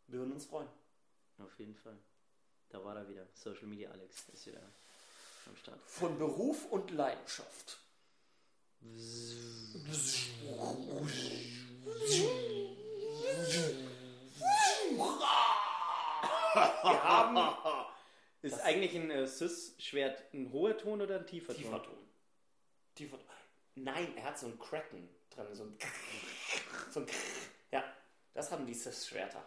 Wir 0.08 0.20
würden 0.20 0.34
uns 0.34 0.46
freuen. 0.46 0.68
auf 1.40 1.58
jeden 1.58 1.76
Fall. 1.76 1.98
Da 2.70 2.84
war 2.86 2.96
er 2.96 3.10
wieder. 3.10 3.28
Social 3.34 3.66
Media 3.66 3.90
Alex 3.90 4.30
ist 4.30 4.46
wieder 4.46 4.62
am 5.48 5.56
Start. 5.56 5.80
Von 5.88 6.20
Beruf 6.20 6.72
und 6.72 6.92
Leidenschaft. 6.92 7.80
Wir 16.84 17.04
haben 17.04 17.38
Ist 18.42 18.60
eigentlich 18.62 18.96
ein 18.96 19.10
äh, 19.10 19.26
Sis-Schwert 19.26 20.34
ein 20.34 20.52
hoher 20.52 20.78
Ton 20.78 21.02
oder 21.02 21.20
ein 21.20 21.26
tiefer, 21.26 21.54
tiefer 21.56 21.82
Ton? 21.82 21.96
Ton. 21.96 22.08
Tiefer 22.96 23.18
Ton. 23.18 23.28
Nein, 23.76 24.16
er 24.18 24.26
hat 24.26 24.38
so 24.38 24.48
ein 24.48 24.60
Cracken 24.60 25.10
drin. 25.30 25.48
So 25.54 25.64
ein, 25.64 25.78
so 26.92 27.00
ein 27.00 27.08
Ja, 27.72 27.84
das 28.34 28.52
haben 28.52 28.66
die 28.66 28.74
Sis-Schwerter. 28.74 29.44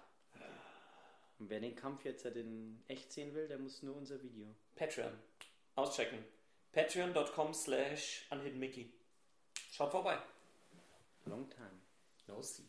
Und 1.38 1.50
wer 1.50 1.60
den 1.60 1.76
Kampf 1.76 2.04
jetzt 2.04 2.24
in 2.24 2.82
echt 2.88 3.12
sehen 3.12 3.34
will, 3.34 3.46
der 3.46 3.58
muss 3.58 3.82
nur 3.82 3.94
unser 3.94 4.22
Video. 4.22 4.46
Patreon. 4.74 5.12
Auschecken. 5.74 6.24
Patreon.com 6.72 7.52
slash 7.52 8.26
unhiddenmickey. 8.30 8.92
Schaut 9.72 9.90
vorbei. 9.90 10.18
Long 11.26 11.48
time. 11.50 11.80
No 12.28 12.40
see. 12.42 12.64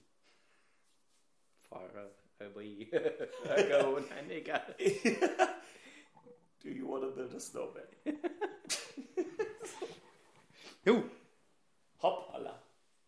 Far 1.69 1.89
away. 2.39 2.87
Ago. 3.45 3.99
Nein, 4.09 4.29
egal. 4.31 4.75
Do 6.61 6.69
you 6.69 6.87
want 6.87 7.03
to 7.03 7.11
build 7.11 7.33
a 7.33 7.39
snowman? 7.39 7.83
Jo, 10.85 11.03
Hoppala. 12.01 12.61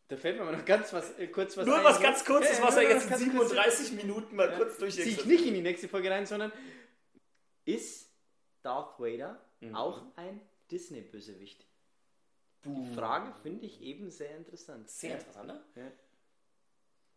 da 0.09 0.17
fällt 0.17 0.37
mir 0.37 0.43
mal 0.45 0.57
noch 0.57 0.65
ganz 0.65 0.91
was, 0.91 1.17
äh, 1.17 1.27
kurz 1.27 1.55
was 1.55 1.65
Nur 1.65 1.77
ein. 1.77 1.83
was 1.85 2.01
ganz 2.01 2.25
kurzes, 2.25 2.57
Ja, 2.57 2.67
was 2.67 2.75
er 2.75 2.83
jetzt 2.83 3.03
in 3.05 3.09
ganz 3.09 3.21
kurzes. 3.31 3.49
37 3.51 3.91
Minuten 3.93 4.35
mal 4.35 4.53
kurz 4.57 4.77
Ziehe 4.77 4.89
ich 4.89 4.95
durchgeht. 4.95 5.25
nicht 5.27 5.45
in 5.45 5.53
die 5.53 5.61
nächste 5.61 5.87
Folge 5.87 6.11
rein, 6.11 6.25
sondern 6.25 6.51
ist 7.65 8.11
Darth 8.63 8.99
Vader 8.99 9.39
auch 9.73 10.01
ein 10.17 10.41
Disney-Bösewicht? 10.71 11.65
Die 12.65 12.93
Frage 12.95 13.33
finde 13.41 13.65
ich 13.65 13.81
eben 13.81 14.11
sehr 14.11 14.35
interessant. 14.35 14.89
Sehr 14.89 15.13
interessant, 15.13 15.47
ne? 15.47 15.63
Ja. 15.75 15.91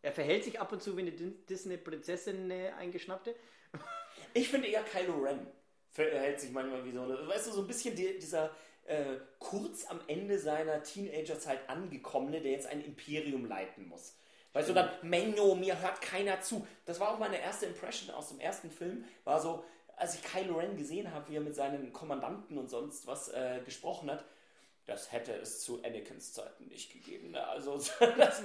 Er 0.03 0.13
verhält 0.13 0.45
sich 0.45 0.61
ab 0.61 0.73
und 0.73 0.83
zu 0.83 0.97
wie 0.97 1.03
eine 1.03 1.13
Disney-Prinzessin, 1.13 2.51
eine 2.51 2.75
eingeschnappte. 2.77 3.35
Ich 4.35 4.49
finde 4.49 4.69
eher 4.69 4.83
Kylo 4.83 5.19
Ren 5.19 5.47
verhält 5.93 6.41
sich 6.41 6.51
manchmal 6.51 6.85
wie 6.85 6.93
so 6.93 7.03
eine, 7.03 7.29
weißt 7.29 7.49
du, 7.49 7.53
so 7.53 7.61
ein 7.61 7.67
bisschen 7.67 7.95
die, 7.95 8.19
dieser 8.19 8.51
äh, 8.85 9.17
kurz 9.39 9.87
am 9.87 10.01
Ende 10.07 10.39
seiner 10.39 10.83
Teenagerzeit 10.83 11.69
angekommene, 11.69 12.41
der 12.41 12.53
jetzt 12.53 12.67
ein 12.67 12.83
Imperium 12.83 13.45
leiten 13.45 13.89
muss. 13.89 14.17
Weißt 14.55 14.69
du, 14.69 14.75
dann, 14.75 14.91
Menno, 15.03 15.55
mir 15.55 15.81
hört 15.81 16.01
keiner 16.03 16.41
zu. 16.41 16.67
Das 16.85 16.99
war 17.01 17.11
auch 17.11 17.19
meine 17.19 17.41
erste 17.41 17.67
Impression 17.67 18.15
aus 18.15 18.29
dem 18.29 18.41
ersten 18.41 18.71
Film, 18.71 19.05
war 19.25 19.41
so, 19.41 19.65
als 19.97 20.15
ich 20.15 20.23
Kylo 20.23 20.57
Ren 20.59 20.77
gesehen 20.77 21.13
habe, 21.13 21.31
wie 21.31 21.37
er 21.37 21.41
mit 21.41 21.55
seinen 21.55 21.93
Kommandanten 21.93 22.59
und 22.59 22.69
sonst 22.69 23.07
was 23.07 23.29
äh, 23.29 23.61
gesprochen 23.65 24.11
hat, 24.11 24.25
das 24.87 25.13
hätte 25.13 25.33
es 25.35 25.61
zu 25.61 25.83
Anakins 25.83 26.33
Zeiten 26.33 26.67
nicht 26.69 26.93
gegeben. 26.93 27.31
Ne? 27.31 27.47
Also 27.47 27.77
das, 28.17 28.43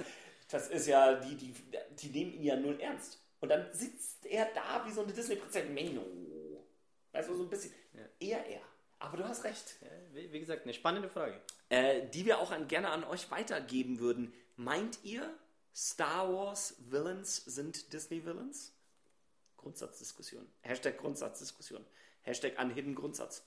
das 0.48 0.68
ist 0.68 0.86
ja, 0.86 1.14
die, 1.14 1.36
die, 1.36 1.54
die 1.90 2.08
nehmen 2.08 2.32
ihn 2.34 2.44
ja 2.44 2.56
null 2.56 2.80
ernst. 2.80 3.20
Und 3.40 3.50
dann 3.50 3.72
sitzt 3.72 4.26
er 4.26 4.46
da 4.54 4.84
wie 4.86 4.92
so 4.92 5.02
eine 5.02 5.12
Disney-Prinzessin. 5.12 5.72
Menno. 5.72 6.02
Du, 6.02 7.34
so 7.36 7.42
ein 7.42 7.50
bisschen. 7.50 7.72
Eher 8.20 8.44
er. 8.46 8.60
Aber 8.98 9.16
du 9.16 9.24
hast 9.24 9.44
recht. 9.44 9.76
Ja, 9.80 9.88
wie, 10.32 10.40
gesagt, 10.40 10.64
eine 10.64 10.74
spannende 10.74 11.08
Frage. 11.08 11.40
Äh, 11.68 12.08
die 12.08 12.24
wir 12.24 12.38
auch 12.38 12.50
an, 12.50 12.66
gerne 12.68 12.90
an 12.90 13.04
euch 13.04 13.30
weitergeben 13.30 14.00
würden. 14.00 14.32
Meint 14.56 14.98
ihr, 15.04 15.32
Star 15.74 16.32
Wars 16.32 16.76
Villains 16.78 17.36
sind 17.36 17.92
Disney 17.92 18.24
Villains? 18.24 18.72
Grundsatzdiskussion. 19.56 20.46
Hashtag 20.62 20.98
Grundsatzdiskussion. 20.98 21.84
Hashtag 22.22 22.58
Unhidden 22.58 22.94
Grundsatz. 22.94 23.44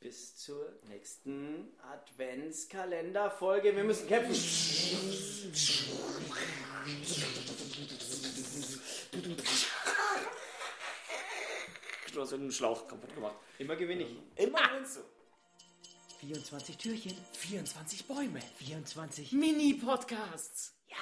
Bis 0.00 0.36
zur 0.36 0.78
nächsten 0.88 1.72
Adventskalenderfolge. 1.82 3.74
Wir 3.74 3.84
müssen 3.84 4.06
kämpfen. 4.06 4.34
Du 12.12 12.20
hast 12.20 12.30
irgendeinen 12.32 12.52
Schlauch 12.52 12.86
kaputt 12.86 13.14
gemacht. 13.14 13.36
Immer 13.58 13.76
gewinne 13.76 14.04
ich. 14.04 14.16
Immer 14.36 14.68
gewinnst 14.68 14.98
du. 14.98 15.00
24 16.20 16.76
Türchen, 16.78 17.16
24 17.32 18.06
Bäume. 18.06 18.40
24 18.58 19.32
Mini-Podcasts. 19.32 20.74
Ja. 20.88 20.96